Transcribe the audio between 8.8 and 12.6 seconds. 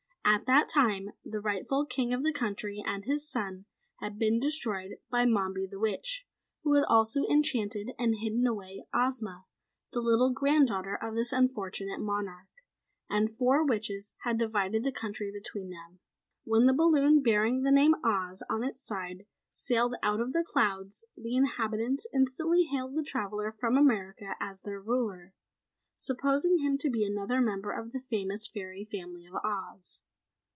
Ozma, the little Granddaughter of this unfortunate monarch.